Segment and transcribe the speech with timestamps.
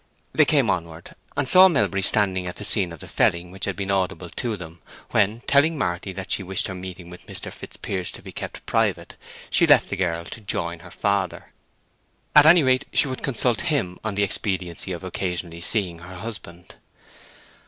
[0.33, 3.75] They came onward, and saw Melbury standing at the scene of the felling which had
[3.75, 4.81] been audible to them,
[5.11, 7.51] when, telling Marty that she wished her meeting with Mr.
[7.51, 9.15] Fitzpiers to be kept private,
[9.51, 11.51] she left the girl to join her father.
[12.35, 16.77] At any rate, she would consult him on the expediency of occasionally seeing her husband.